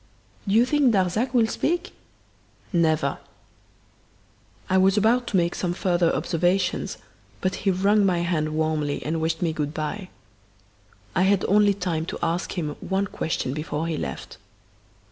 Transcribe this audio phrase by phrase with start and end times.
[0.47, 1.93] '""Do you think Darzac will speak?"
[2.73, 3.19] "Never."
[4.67, 6.97] I was about to make some further observations,
[7.39, 10.09] but he wrung my hand warmly and wished me good bye.
[11.15, 14.37] I had only time to ask him one question before he left.